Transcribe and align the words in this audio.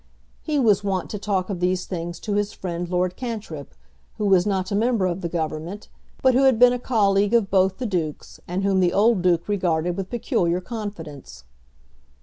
He 0.41 0.57
was 0.57 0.83
wont 0.83 1.11
to 1.11 1.19
talk 1.19 1.51
of 1.51 1.59
these 1.59 1.85
things 1.85 2.19
to 2.21 2.33
his 2.33 2.53
friend 2.53 2.89
Lord 2.89 3.15
Cantrip, 3.15 3.75
who 4.17 4.25
was 4.25 4.47
not 4.47 4.71
a 4.71 4.75
member 4.75 5.05
of 5.05 5.21
the 5.21 5.29
Government, 5.29 5.89
but 6.23 6.33
who 6.33 6.45
had 6.45 6.57
been 6.57 6.73
a 6.73 6.79
colleague 6.79 7.35
of 7.35 7.51
both 7.51 7.77
the 7.77 7.85
Dukes, 7.85 8.39
and 8.47 8.63
whom 8.63 8.79
the 8.79 8.93
old 8.93 9.21
Duke 9.21 9.47
regarded 9.47 9.95
with 9.95 10.09
peculiar 10.09 10.59
confidence. 10.59 11.43